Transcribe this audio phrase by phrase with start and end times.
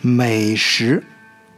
[0.00, 1.02] 美食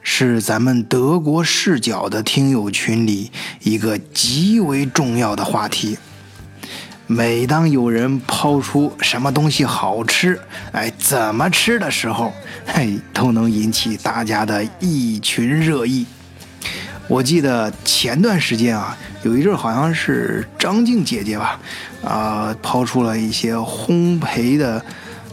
[0.00, 5.98] 是咱们德国视角的听友群里一个极为重要的话题。
[7.06, 10.40] 每当有人抛出什么东西好吃，
[10.72, 12.32] 哎，怎么吃的时候，
[12.66, 16.06] 嘿，都能引起大家的一群热议。
[17.08, 21.60] 我记得前段时间啊，有一阵好像是张静姐姐吧，
[22.02, 24.82] 啊，抛出了一些烘焙的，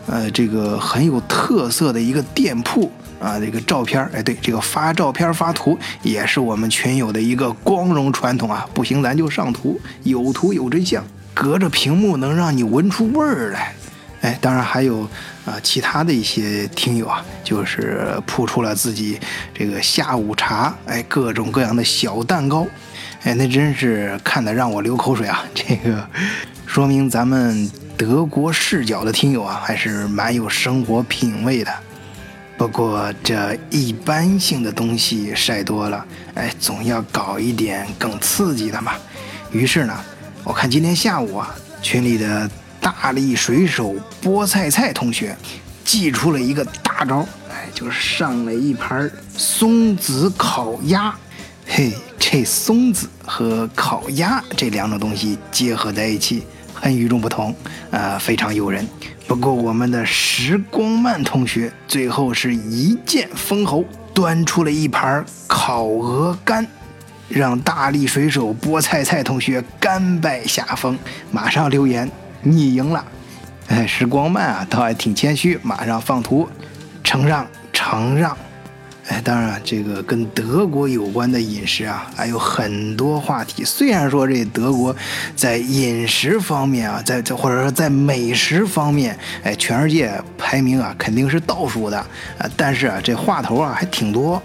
[0.09, 8.67] 呃，这个很有特色的一个店铺啊，这个照片哎，对，这个发照片发图也是我们群友的一个光荣传统啊。
[8.73, 11.03] 不行，咱就上图，有图有真相。
[11.33, 13.73] 隔着屏幕能让你闻出味儿来，
[14.21, 15.07] 哎，当然还有
[15.45, 19.17] 啊，其他的一些听友啊，就是铺出了自己
[19.53, 22.67] 这个下午茶，哎，各种各样的小蛋糕，
[23.23, 25.45] 哎，那真是看得让我流口水啊！
[25.53, 26.05] 这个
[26.65, 27.69] 说明咱们
[27.99, 31.73] 德国视角的听友啊，还是蛮有生活品味的。
[32.57, 38.93] 不过这一般性的东西晒多了，哎，总要搞一点更刺激的嘛。
[39.51, 39.93] 于是呢。
[40.45, 45.35] 我看今天下午啊，群里的大力水手菠菜菜同学
[45.83, 51.13] 寄出了一个大招，哎，就是上了一盘松子烤鸭。
[51.67, 56.45] 嘿，这松子和烤鸭这两种东西结合在一起，
[56.81, 57.53] 很与众不同，
[57.91, 58.87] 呃，非常诱人。
[59.27, 66.65] 不过我们的时光慢同学最后是一剑封喉，端出了一盘烤鹅肝。
[67.27, 70.97] 让大力水手菠菜菜同学甘拜下风，
[71.31, 72.09] 马上留言
[72.41, 73.05] 你赢了。
[73.67, 76.49] 哎，时光慢啊，倒还挺谦虚，马上放图，
[77.03, 78.35] 承让承让。
[79.09, 83.63] 哎，当然这个跟德国有关的饮食啊，还有很多话题。
[83.65, 84.95] 虽然说这德国
[85.35, 94.39] 在饮食方面啊，在这或者说在美食方面，哎，全世界排名啊肯定是倒数的啊，但是啊这话头啊还挺多。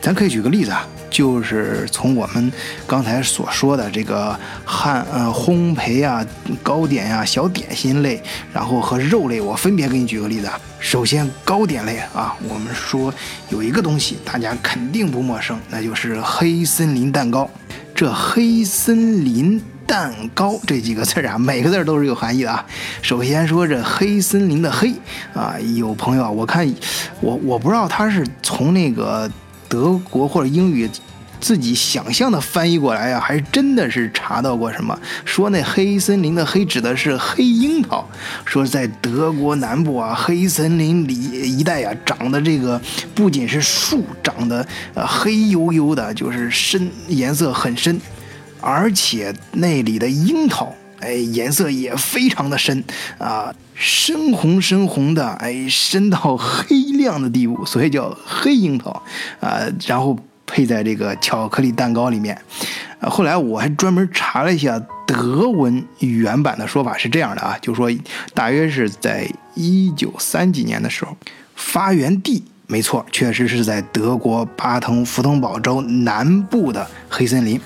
[0.00, 0.86] 咱可以举个例子啊。
[1.10, 2.52] 就是从我们
[2.86, 6.24] 刚才所说的这个汉呃烘焙啊、
[6.62, 8.22] 糕点呀、小点心类，
[8.52, 10.60] 然后和肉类，我分别给你举个例子啊。
[10.78, 13.12] 首先糕点类啊，我们说
[13.48, 17.50] 有一个东西大家肯定不陌生，那就是黑森林蛋糕。
[17.94, 22.64] 这黑森林蛋糕这几个字啊，每个字都是有含义的啊。
[23.02, 24.94] 首先说这黑森林的黑
[25.34, 26.70] 啊，有朋友啊，我看
[27.20, 29.28] 我我不知道他是从那个。
[29.68, 30.88] 德国或者英语
[31.40, 34.98] 自己想象的翻译过来呀，还真的是查到过什么？
[35.24, 38.04] 说那黑森林的黑指的是黑樱桃，
[38.44, 42.80] 说在德国南部啊，黑森林里一带啊，长的这个
[43.14, 48.00] 不仅是树长得呃黑黝黝的，就是深颜色很深，
[48.60, 50.74] 而且那里的樱桃。
[51.00, 52.82] 哎，颜色也非常的深
[53.18, 58.90] 啊，深红深红的，哎，深到黑亮的地步，所以叫黑樱桃
[59.38, 59.60] 啊。
[59.86, 62.36] 然后配在这个巧克力蛋糕里面。
[63.02, 67.88] 后来我还专门查了一下德文原版的说法是这样的啊，就说
[68.34, 71.16] 大约是在一九三几年的时候，
[71.54, 77.60] 发源地没错，确实是在德国巴登符腾堡州南部的黑森林。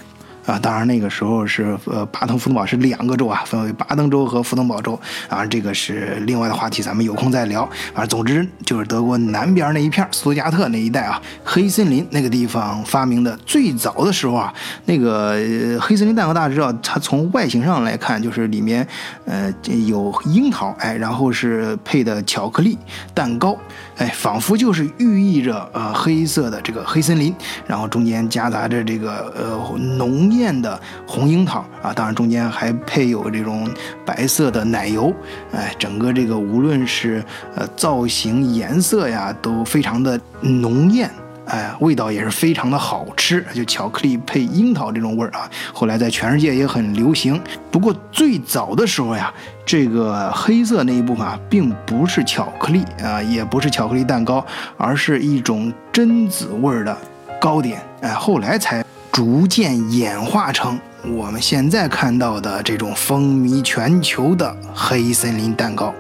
[0.47, 4.99] 啊，当然那个时候是呃，巴登符腾堡是两个州啊，分为巴登州和符腾堡州。
[5.29, 7.69] 啊，这个是另外的话题，咱们有空再聊。
[7.95, 13.37] 啊，总之就是德国南边那一片，苏加特那一带啊，黑森林那个地方发明的。
[13.47, 14.53] 最早的时候啊，
[14.87, 15.37] 那个
[15.81, 18.87] 黑森林蛋糕大家知道，它从外形上来看，就是里面
[19.27, 19.53] 呃
[19.87, 22.77] 有樱桃，哎，然后是配的巧克力
[23.15, 23.57] 蛋糕，
[23.99, 27.35] 哎，仿佛就是寓意着呃黑色的这个黑森林，
[27.67, 30.33] 然后中间夹杂着这个呃浓。
[30.33, 33.69] 艳的红樱桃啊，当然中间还配有这种
[34.03, 35.13] 白色的奶油，
[35.53, 37.23] 哎，整个这个无论是
[37.55, 41.11] 呃造型、颜色呀，都非常的浓艳，
[41.53, 45.49] 哎，味道也是非常的好吃，就巧克力配樱桃这种味儿啊。
[45.73, 47.39] 后来在全世界也很流行。
[47.71, 49.33] 不过最早的时候呀，
[49.67, 54.45] 这个黑色那一部分啊，并不是巧克力啊，也不是巧克力蛋糕，
[54.79, 56.97] 而是一种榛子味儿的
[57.39, 58.83] 糕点，哎，后来才。
[59.13, 65.93] 逐渐演化成我们现在看到的这种风靡全球的黑森林蛋糕，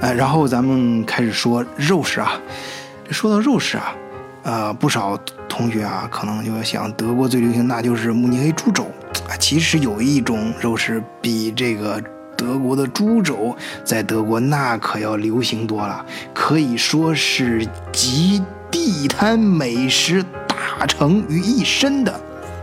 [0.00, 2.32] 哎，然后咱们开始说肉食啊。
[3.12, 3.94] 说到肉食啊，
[4.46, 8.86] 呃，不少同学啊，可能就想德国最流行那就是慕尼黑猪肘。
[9.40, 12.00] 其实有一种肉食比这个
[12.36, 18.40] 德国的猪肘在德国那可要流行多了，可以说是集
[18.70, 20.24] 地摊美食。
[20.78, 22.20] 大成于一身的，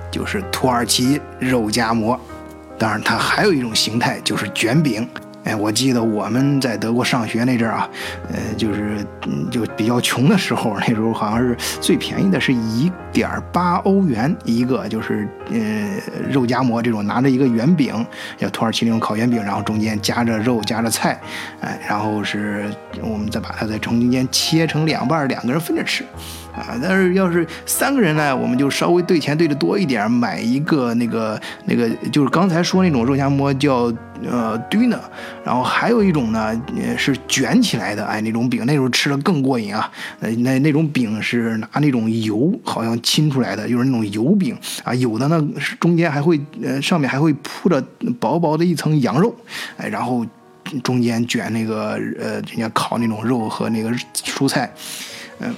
[0.09, 2.17] 就是土耳其肉夹馍。
[2.77, 5.05] 当然，它还有一种形态，就是卷饼。
[5.43, 7.89] 哎，我记得我们在德国上学那阵儿啊，
[8.31, 9.05] 呃，就是
[9.51, 15.59] 就比较穷的时候，那时候好像是最便宜的是一点八欧元一个，就是呃
[16.29, 18.05] 肉夹馍这种，拿着一个圆饼，
[18.37, 21.19] 叫土耳其那种烤圆饼，然后中间夹着肉夹着菜，
[21.59, 22.69] 哎，然后是
[23.01, 26.05] 我们再把它再从中间切成两半，两个人分着吃。
[26.55, 33.91] 啊，但是要是三个人呢，我们就稍微兑钱兑的多一点，买一个那个那个，就是刚才说那种肉夹馍叫
[34.23, 34.99] 呃 döner，
[35.43, 36.61] 然后还有一种呢
[36.95, 39.91] 是卷起来的，哎，那种饼那时候吃的更过瘾啊。
[40.19, 47.83] 那那那种饼是拿那种油好像浸出来的，就是那种油饼啊，有的呢是中间还会呃上面还会铺着
[48.19, 49.35] 薄薄的一层羊肉，
[49.77, 50.23] 哎，然后
[50.83, 54.71] 中间卷那个呃人家烤那种肉和那个蔬菜，
[55.39, 55.51] 嗯。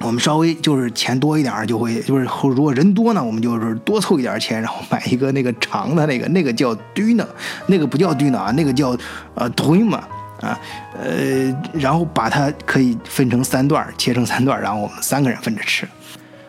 [0.00, 7.26] 我们稍微就是钱多一点就会就是如果人多呢，我们就是多凑一点钱，然后买一个那个长的那个，那个叫 duna，
[7.66, 8.96] 那个不叫 duna 啊，那个叫
[9.34, 10.02] 呃 d o 嘛
[10.40, 10.58] 啊，
[10.96, 15.86] 呃，然后把它可以分成三段，切成三段，然后我们三个人分着吃。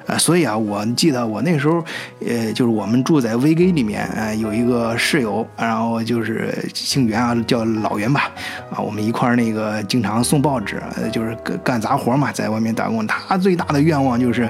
[0.10, 1.86] 啊，所以啊，我记得我那时候，
[2.28, 8.32] 呃，就是我们住在 VG 里面，呃，有一个室友，然后就是姓袁啊，叫老袁吧，
[8.72, 13.06] 啊，我们一块儿那个经常送报纸，就是干干杂活嘛，在外面打工。
[13.06, 14.50] 他最大的愿望就是，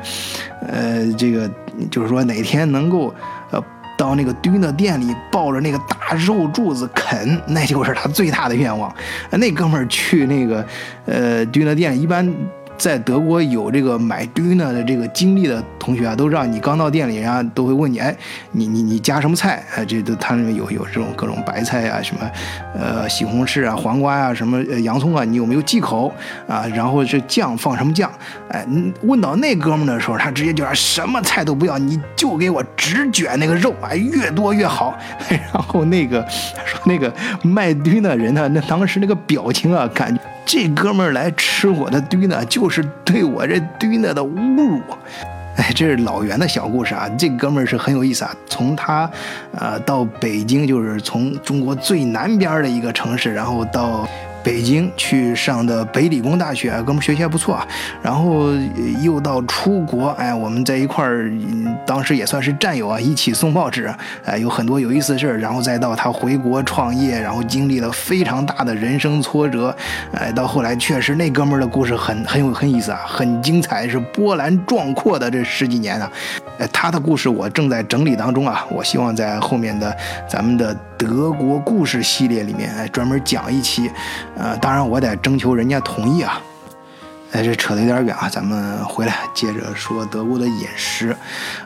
[0.66, 1.50] 呃，这个
[1.92, 3.14] 就是说哪天能够，
[3.52, 3.62] 呃，
[3.98, 8.90] 到那个堆的店里抱着那个大肉柱子啃，那就是他最大的愿望。
[9.32, 10.66] 那哥们儿去那个，
[11.06, 12.34] 呃，堆的店一般。
[12.80, 18.16] 在德国有这个买 döner 的这个经历的同学啊，都让你刚到店里，人家都会问你，哎，
[18.54, 19.62] 你你你加什么菜？
[19.76, 22.22] 哎，这都他们有有这种各种白菜啊，什么，
[22.74, 26.12] 呃，西红柿啊，黄瓜啊，什么洋葱啊，你有没有忌口
[26.48, 26.66] 啊？
[26.74, 28.10] 然后这酱放什么酱？
[28.50, 28.66] 哎，
[29.02, 34.98] 问到那哥们的时候，他直接就说什么菜都不要，你就给我只卷那个肉，哎，越多越好。
[35.30, 36.26] 然后那个
[36.66, 40.22] 说那个卖 döner 人呢，那当时那个表情啊，感觉。
[40.52, 44.82] 这哥们儿来吃我的堆呢，就是对我这堆呢的侮辱。
[45.58, 47.08] 哎，这是老袁的小故事啊。
[47.20, 48.36] 这哥们儿是很有意思啊。
[48.48, 49.08] 从他，
[49.52, 54.10] 呃，到北京，就是从中国最南边的一个城市，然后到。
[54.44, 57.68] 北京去上的北理工大学，哥们学习还不错啊。
[58.02, 58.50] 然后
[59.02, 61.32] 又到出国，哎，我们在一块儿，
[61.86, 63.94] 当时也算是战友啊，一起送报纸，
[64.26, 65.38] 哎，有很多有意思的事儿。
[65.40, 69.76] 然后再到他回国创业，然后经历了非常大的人生挫折，
[70.14, 76.12] 哎，到后来确实那哥们儿的故事很很有很意思啊，很精彩，是波澜壮阔的这十几年啊。
[76.58, 79.96] 哎，他的故事我正在整理当中啊，我希望在后面的
[80.28, 83.90] 咱们的德国故事系列里面，哎，专门讲一期。
[84.38, 86.42] 呃，当然我得征求人家同意啊。
[87.32, 91.16] 哎，这扯得有点远啊，咱们回来接着说德国的饮食。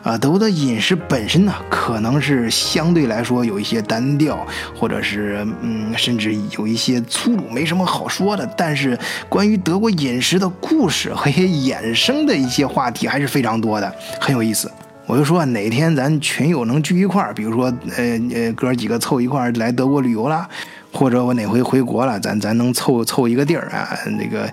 [0.04, 4.46] 啊，德国的饮食本身呢，可能是相对来说有一些单调，
[4.78, 8.46] 或者是嗯，甚至有一些粗鲁，没什么好说的。
[8.56, 8.96] 但是
[9.28, 14.70] 关于德国饮食的故事和一些衍生的一些话题还是非常多的，很有意思。
[15.06, 20.48] 我就说哪天咱群友能聚一块儿，比如说呃呃哥几个凑一块儿来德国旅游了。
[20.96, 23.98] 或者我哪回回国了，咱咱能凑凑一个地儿啊？
[24.16, 24.48] 那个，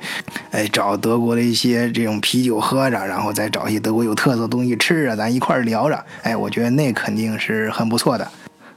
[0.50, 6.04] 哎，找德国的一些这种啤酒喝着，然后再找一些德国有特色的东西吃着，咱一块儿聊着。
[6.24, 8.28] 哎，我觉得那肯定是很不错的，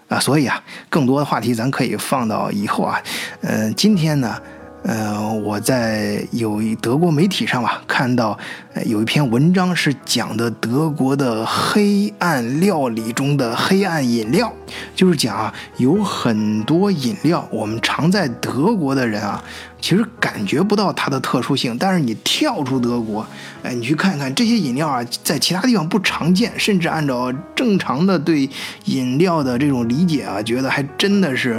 [0.08, 3.00] 啊，所以啊，更多的话题咱可以放到以后啊。
[3.40, 4.36] 嗯，今天呢。
[4.84, 8.38] 呃，我在有一德国媒体上吧看到，
[8.84, 14.52] 有一篇文章是讲的德国的黑暗料理中的黑暗饮料，
[14.94, 19.42] 就是讲啊，有很多饮料，我们常在德国的人啊，
[19.80, 23.26] 其实感觉不到它的特殊性，但是你跳出德国，
[23.62, 28.46] 哎，你去看看这些饮料啊，在其他地方不常见，甚至按照正常的对
[28.84, 31.52] 饮料的这种理解啊，觉得还真的是，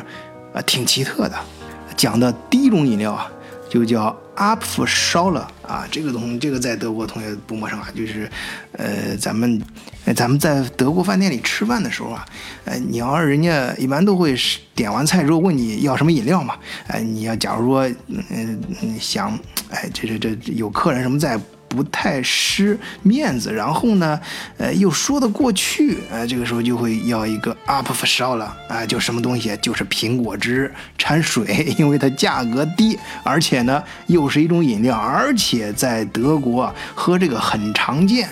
[0.54, 1.36] 啊，挺奇特的。
[1.96, 3.32] 讲的第一种饮料啊，
[3.70, 8.30] 就叫阿普烧了啊，这个东这个在德国同学不陌生啊，就是，
[8.74, 9.62] 呃，咱们，
[10.16, 12.26] 咱们在德国饭店里吃饭的时候啊，
[12.66, 14.36] 呃，你要人家一般都会
[14.74, 16.56] 点完菜之后问你要什么饮料嘛，
[16.88, 17.90] 哎，你要假如说，
[18.30, 18.62] 嗯，
[19.00, 19.38] 想，
[19.70, 21.40] 哎，这这这有客人什么在。
[21.68, 24.20] 不太失面子，然后呢，
[24.58, 38.30] 呃，又说得过去，呃，这个时候就会要一个 up for show 了，啊，就什么东西，就是苹果汁掺水，因为它价格低，而且呢又是一种饮料，而且在德国喝这个很常见。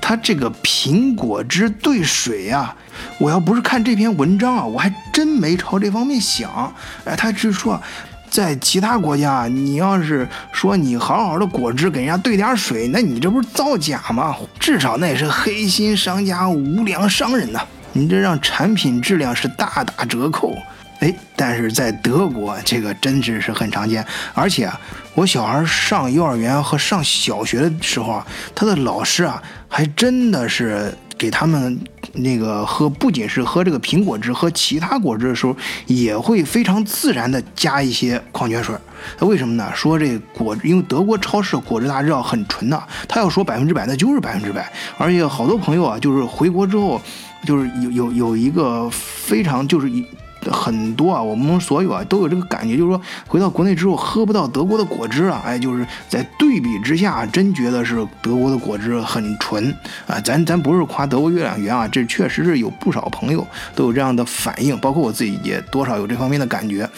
[0.00, 2.76] 它这个苹果汁兑水啊，
[3.18, 6.72] 我要不是看这篇文章啊，我还真没朝这方面想。
[7.04, 7.82] 哎，他是说。
[8.30, 14.36] 在其他国家，你要是说你好好的果汁给人家兑点水，那你这不是造假吗？
[14.58, 17.60] 至少那也是黑心商家、无良商人呐！
[17.92, 20.54] 你这让产品质量是大打折扣。
[21.00, 24.80] 哎，但是在德国这个真是是很常见，而且啊，
[25.14, 31.78] 我小孩上幼儿园和上小学的时候啊，他的老师啊还真的是给他们
[32.12, 35.56] 那个喝，不仅是喝这个苹果汁，喝其他果汁的时候
[35.86, 38.74] 也会非常自然的加一些矿泉水。
[39.20, 39.70] 为什么呢？
[39.74, 44.70] 说这果，因为德国超市果汁大家知道很纯的，他要说百分之百，那就是百分之百。
[44.98, 47.00] 而且好多朋友啊，就是回国之后，
[47.46, 50.04] 就是有有有一个非常就是一。
[50.52, 59.74] 很多啊，我们所有啊都有这个感觉，就是说回到国内之后喝不到德国的果汁啊，哎，就是在对比之下，真觉得是德国的果汁很纯
[60.06, 60.20] 啊。
[60.20, 66.88] 咱咱不是夸德国月亮圆啊，这确实是有不少朋友都有这样的反应，包括我自己也多少有这方面的感觉，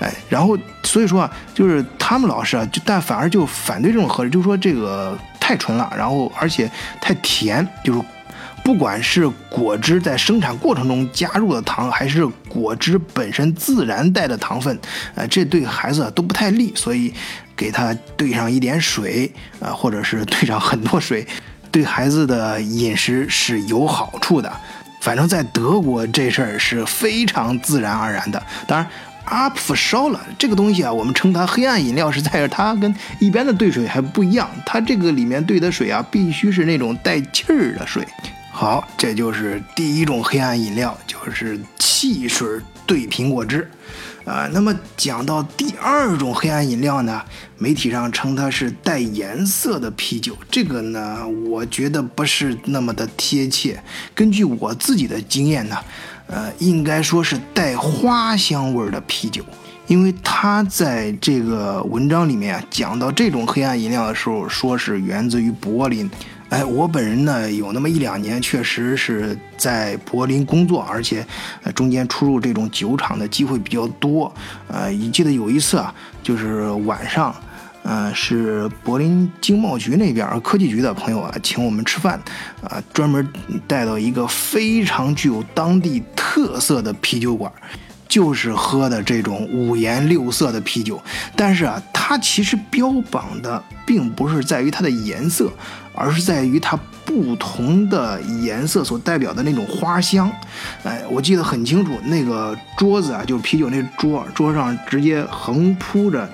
[0.00, 6.70] 哎，然后所以说啊，就是他们老师啊，就但反而就反对这种喝，就是说这个太纯了，然后而且
[7.00, 8.00] 太甜，就是。
[8.64, 14.76] 不管是果汁在生产过程中加入的糖，还是果汁本身自然带的糖分，
[15.14, 17.12] 呃，这对孩子都不太利，所以
[17.54, 19.30] 给他兑上一点水，
[19.60, 21.26] 啊，或者是兑上很多水，
[21.70, 24.50] 对孩子的饮食是有好处的。
[25.02, 28.42] 反正，在德国这事儿是非常自然而然的。
[28.66, 28.88] 当然，
[29.26, 38.02] 阿普烧了这个东西啊，我们称它黑暗饮料，是在于它跟一般的兑水还不一样，它这个里面兑的水啊，必须是那种带气儿的水。
[38.56, 42.48] 好，这就是第一种黑暗饮料，就是汽水
[42.86, 43.68] 兑苹果汁，
[44.24, 47.20] 啊，那么讲到第二种黑暗饮料呢，
[47.58, 53.82] 媒体上称它是带颜色的啤酒，这个呢，我觉得不是那么的贴切。
[54.14, 55.76] 根据我自己的经验呢，
[56.28, 59.44] 呃，应该说是带花香味的啤酒，
[59.88, 66.08] 因为他在这个文章里面啊讲到这种黑暗饮料的时候，说是源自于柏林。
[66.50, 71.26] 哎，我本人呢有那么一两年，确实是在柏林工作，而且
[71.74, 74.32] 中间出入这种酒厂的机会比较多。
[74.68, 77.34] 呃，你记得有一次啊，就是晚上，
[77.82, 82.20] 呃，是柏林经贸局那边科技局的朋友啊，请我们吃饭，
[82.62, 83.26] 啊，专门
[83.66, 87.50] 带到一个非常具有当地特色的啤酒馆。
[88.14, 91.02] 就是喝的这种五颜六色的啤酒，
[91.34, 95.52] 但是啊，它其实标榜的并不是在于它的颜色，
[95.96, 100.30] 而是在于它不同的颜色所代表的那种花香。
[100.84, 106.30] 哎，我记得很清楚，那个桌子啊，就是啤酒那桌，桌上直接横铺着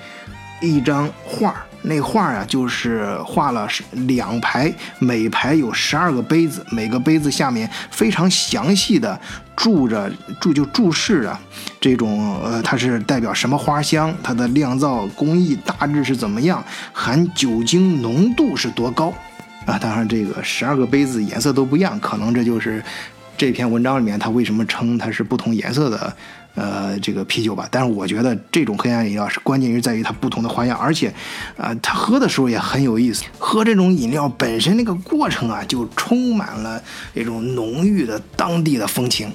[0.60, 1.64] 一张画。
[1.82, 9.18] 那画啊，就是画了两排，每排有十二个杯子，每个杯子下面非常详细的
[9.56, 10.10] 注着
[10.40, 11.38] 注就注释着
[11.80, 19.12] 这种呃，它是代表什么花香，它的酿造工艺大致是怎么样，含酒精浓度是多高
[19.64, 19.78] 啊？
[19.78, 22.84] 当然，这个十二个杯子颜色都不一样，可能这就是
[23.38, 26.14] 这篇文章里面它为什么称它是不同颜色的。
[26.54, 31.12] 呃，这个啤酒吧，但是我觉得这种黑暗饮料是关键是在于它不同的花样，而且，
[31.56, 33.24] 呃，它喝的时候也很有意思。
[33.38, 36.82] 喝这种饮料本身那个过程啊，就充满了
[37.14, 39.32] 一种浓郁的当地的风情。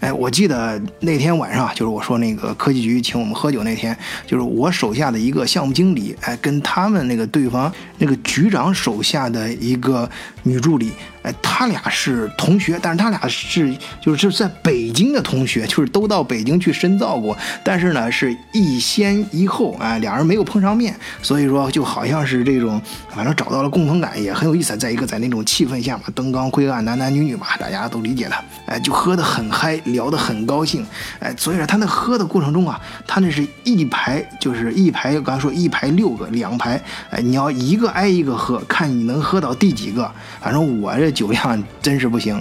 [0.00, 3.94] 哎，我记得那天晚上，就是我说那个科技局请我们喝酒那天，
[4.26, 10.08] 就是我手下的一个项目经理，哎，跟他们那个对方那个局长手下的一个
[10.42, 10.92] 女助理。
[11.22, 22.80] 哎，他俩是同学，但是他俩是就是在北京的同学，就是都到北京去深造过，但是呢是一先一后，哎，俩人没有碰上面，所以说就好像是这种，
[23.14, 24.74] 反正找到了共同感，也很有意思。
[24.78, 30.86] 再一个在那种气氛下嘛，灯光灰暗，男男女女嘛，大家都理解了，哎，就喝得很嗨，聊得很高兴，
[31.18, 40.10] 哎，所以说他那喝的过程中啊，他那是一排就是一排，刚才说一排六个，两排，哎，你要一个挨一个喝，看你能喝到第几个，
[40.40, 41.09] 反正我这。
[41.10, 42.40] 酒量真是不行，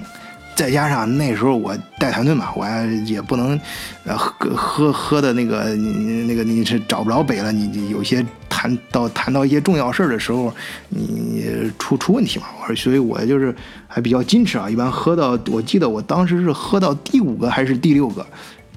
[0.56, 2.66] 再加上那时候我带团队嘛，我
[3.06, 3.60] 也不能，
[4.04, 7.52] 呃，喝喝喝的那个你，那个你是找不着北了。
[7.52, 10.54] 你有些谈到谈到一些重要事儿的时候，
[10.90, 12.48] 你出出问题嘛。
[12.62, 13.56] 我说，所以我就是
[13.88, 14.70] 还比较矜持啊。
[14.70, 18.26] 一般喝到，我记得我当时是喝到第五个还是第六个，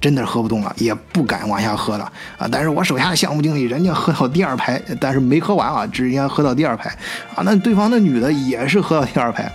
[0.00, 2.04] 真的喝不动了，也不敢往下喝了
[2.38, 2.46] 啊。
[2.48, 6.90] 但是我手下的项目经理人家喝到第二排，但是没喝完啊，直接喝到第二排
[7.34, 7.42] 啊。
[7.44, 9.52] 那对方那女的也是喝到第二排。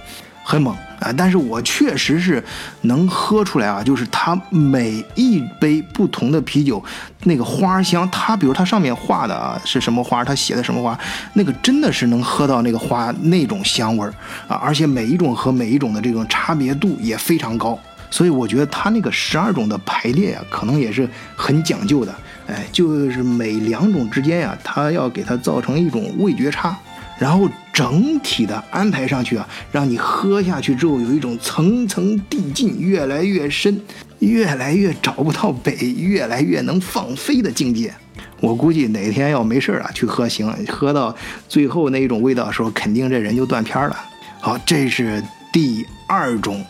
[0.50, 1.12] 很猛啊！
[1.18, 2.42] 但是我确实是
[2.84, 6.82] 能喝出来啊，就是它每一杯不同的啤酒，
[7.26, 10.98] 那个花香，它比如它上面画的啊是什么花，它写的什么花，
[11.34, 14.14] 那个真的是能喝到那个花那种香味儿
[14.48, 14.56] 啊！
[14.64, 17.78] 而且每一种和每一种的这种差别度也非常高，
[18.10, 22.16] 所以我觉得它那个十二种的排列啊，可能也是很讲究的。
[22.48, 26.74] 哎，就是每两种之间呀，它要给它造成一种味觉差。
[27.20, 33.80] 然后整体的安排上去啊，让你喝下去之后有一种层层递进、越来越深、
[34.18, 37.94] 越来越找不到北、越来越能放飞的境界。
[38.40, 41.16] 我估计哪天要没事啊，去喝行，喝到
[41.48, 43.96] 最后那一种味道的时候，肯定这人就断片了。
[44.42, 46.66] 好，这是第二种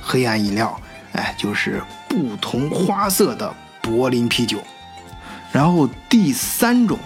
[0.00, 0.80] 黑暗饮料，
[1.12, 4.58] 哎，就是不同花色的柏林啤酒。
[5.52, 6.98] 然后第三种，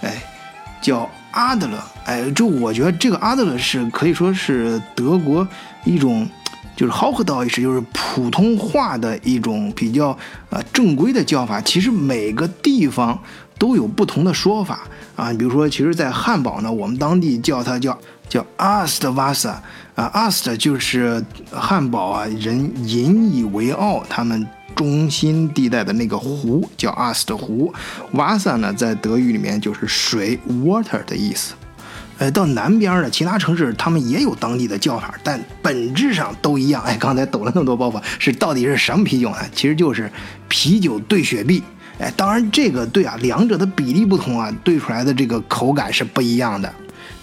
[0.00, 0.22] 哎，
[0.84, 5.48] 叫阿德勒，哎，就我觉得这个阿德勒是可以说是德国
[5.82, 6.28] 一种，
[6.76, 10.16] 就是 h o c h d e u t 就是普通话的一种比较
[10.50, 11.58] 呃正规的叫法。
[11.62, 13.18] 其实每个地方
[13.58, 14.80] 都有不同的说法
[15.16, 15.32] 啊。
[15.32, 17.98] 比如说，其实，在汉堡呢，我们当地叫它叫
[18.28, 19.54] 叫 Astwasser
[19.94, 24.46] 啊，Ast 就是汉堡啊人引以为傲，他们。
[24.74, 27.72] 中心地带的那个湖叫阿斯特湖
[28.12, 31.54] 瓦萨呢，在德语里面就是水 （water） 的意思。
[32.18, 36.80] 呃，到南边的其他城市，他们也有当地的叫法，但本质上都一样。
[36.84, 39.38] 哎，刚才抖了那么多包袱，是到底是什么啤酒呢？
[39.52, 40.08] 其实就是
[40.48, 41.62] 啤酒兑雪碧。
[41.98, 46.72] 哎，当然这个对啊，两者的比例不同啊，兑出来的这个口感是不一样的。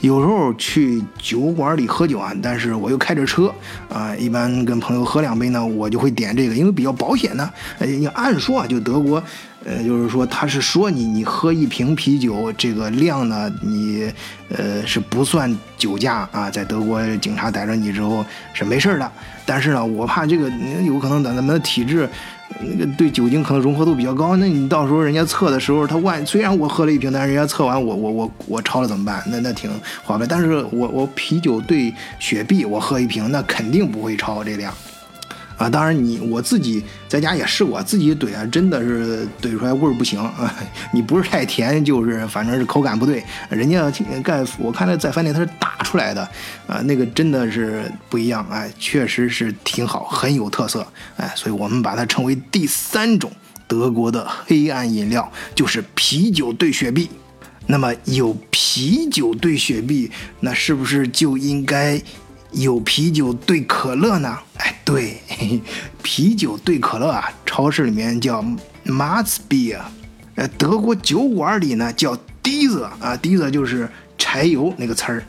[0.01, 3.53] 有时候去酒馆里喝酒啊，但是我又开着车
[3.87, 7.49] 啊，一般跟朋友喝两杯呢，我就会点这个，因为比较保险呢。
[7.79, 9.23] 哎，你按说啊，就德国，
[9.63, 14.11] 呃，就是说他是说你你喝一瓶啤酒这个量呢，你
[14.49, 19.11] 呃是不算酒驾啊，在德国警察逮着你之后是没事的。
[19.45, 20.49] 但是呢，我怕这个
[20.85, 22.09] 有可能咱咱们的体质。
[22.59, 29.23] 那个对酒精可能融合度比较高，那你到时候人家测的时候，他万虽然我喝了一瓶，但是人家测完我我我我超了怎么办？
[29.27, 29.71] 那那挺
[30.03, 34.73] 划不但是我我啤酒兑雪碧，我喝一瓶，那肯定不会超这量。
[35.61, 40.51] 啊，当然你我自己在家也试过，自己怼啊，真的是怼出来味儿不行啊。
[40.91, 43.23] 你不是太甜，就是反正是口感不对。
[43.47, 43.91] 人家
[44.23, 46.27] 盖我看那在饭店他是打出来的，
[46.65, 50.83] 啊，那个真的是不一样，哎，确实是挺好，很有特色，
[51.17, 53.31] 哎，所以我们把它称为第三种
[53.67, 57.07] 德国的黑暗饮料，就是啤酒兑雪碧。
[57.67, 62.01] 那么有啤酒兑雪碧，那是不是就应该？
[62.53, 64.37] 有啤酒兑可乐呢？
[64.57, 65.21] 哎，对，
[66.03, 68.41] 啤酒兑可乐啊，超市里面叫
[68.83, 69.79] m a z Beer，
[70.35, 75.23] 呃，德国酒馆里呢叫 Diesel 啊，Diesel 就是柴油那个词儿，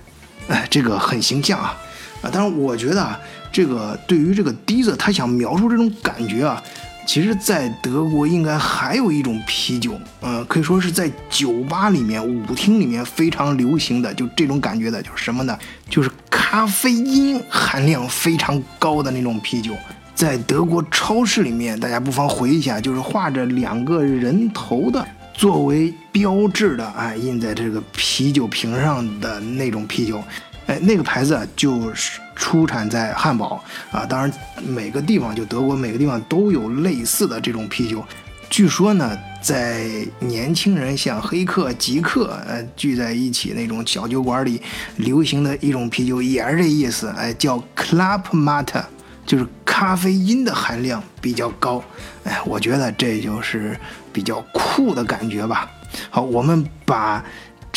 [0.48, 1.76] 哎，这个很形象啊，
[2.22, 3.18] 啊，但是我觉得啊，
[3.52, 6.62] 这个对于这个 Diesel，他想描述这种感觉啊。
[7.04, 15.58] 其实，在德国应该还有一种啤酒，呃，可以说是在酒吧里面、舞厅里面非常流行的，就这种感觉的，就是什么呢？
[15.90, 19.74] 就是咖啡因含量非常高的那种啤酒。
[20.14, 30.22] 在德国超市里面，大家不妨回忆一下，就是画着两个人头的作为标志的，哎，印在这个啤酒瓶上的那种啤酒。
[30.66, 34.32] 哎，那个牌子就是出产在汉堡啊，当然
[34.64, 38.02] 每个地方就德国每个地方都有类似的这种啤酒。
[38.48, 44.60] 据说呢，在年轻人像黑客、极客呃聚在一起那种小酒馆里
[44.96, 48.84] 流行的一种啤酒也是这意思，哎，叫 Club Mate，
[49.26, 51.82] 就是咖啡因的含量比较高。
[52.24, 53.76] 哎，我觉得这就是
[54.12, 55.68] 比较酷的感觉吧。
[56.08, 57.24] 好，我们把。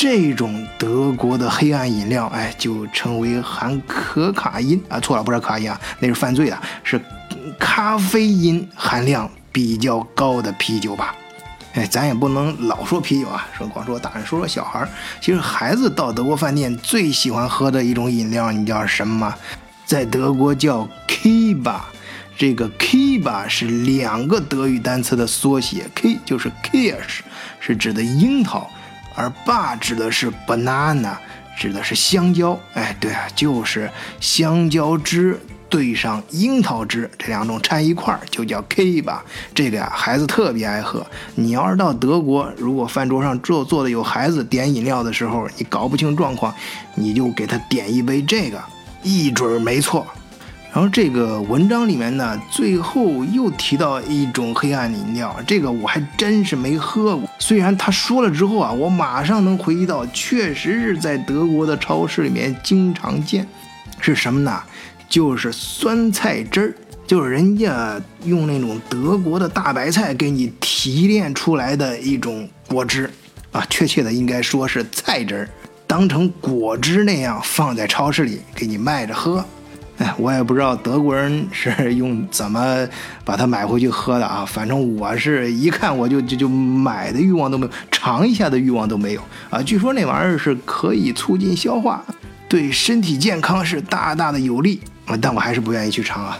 [0.08, 7.02] 这种德国的黑暗饮料，哎，就称为含可卡因啊，错了，不是可卡因啊，那是犯罪的，是
[7.58, 11.15] 咖啡因含量比较高的啤酒吧？
[11.74, 14.88] 哎，咱也不能老说啤酒啊，说光说大人，说说小孩儿。
[15.20, 19.36] 其实孩子到德国饭店最喜欢喝的一种饮料，你知道什么吗？
[19.88, 21.80] 在德国叫 Kiba，
[22.38, 27.24] 这个 Kiba 是两个德语单词的缩写，K 就是 k i r s h
[27.60, 28.70] 是指的樱桃。
[29.15, 31.15] 而爸指的是 banana，
[31.58, 32.60] 指的是香蕉。
[32.73, 39.23] 哎，对啊，就是香蕉汁兑上樱桃汁，这两种掺一块儿就叫 K 吧。
[39.54, 41.06] 这个呀，孩子特别爱喝。
[41.34, 46.54] 你要是到德国，如果饭桌上坐坐的有孩子点饮料的时候，你搞不清状况，
[46.93, 48.62] 你就给他点一杯这个，
[49.01, 50.06] 一准没错。
[50.76, 57.30] 然后这个文章里面呢，最后又提到一种黑暗饮料，这个我还真是没喝过。
[57.40, 63.48] 虽然他说了之后啊，我马上能回忆到，确实是在德国的超市里面经常见。
[64.02, 64.62] 是什么呢？
[65.08, 66.76] 就是酸菜汁儿，
[67.08, 73.10] 就是人家用那种德国的大白菜给你提炼出来的一种果汁
[73.54, 75.50] 啊，确切的应该说是菜汁儿，
[75.88, 79.46] 当成果汁那样放在超市里给你卖着喝。
[80.00, 82.86] 哎，我也不知道德国人是用怎么
[83.24, 84.44] 把它买回去喝的啊。
[84.46, 89.62] 反正我是一看我就就就买的欲望都没有，尝一下的欲望都没有啊。
[89.64, 92.04] 据说那玩意儿是可以促进消化，
[92.50, 95.18] 对身体健康是大大的有利啊。
[95.22, 96.38] 但我还是不愿意去尝啊。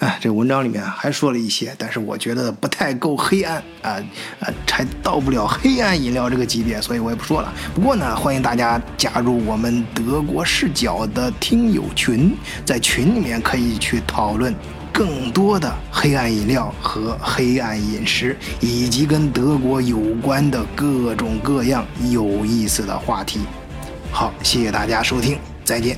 [0.00, 3.92] 哎，这文章里面还说了一些，但是我觉得不太够黑暗啊
[4.40, 7.52] 啊，还到不了黑暗饮料这个级别，所以我也不说了。
[7.74, 14.52] 不过呢，欢迎大家加入我们德国视角的听友群，在群里面可以去讨论
[14.92, 23.40] 更多的黑暗饮料和黑暗饮食，以及跟德国有关的各种各样有意思的话题。
[24.10, 25.96] 好，谢谢大家收听，再见。